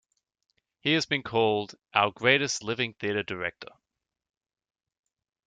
[0.79, 3.67] He has been called "our greatest living theatre director".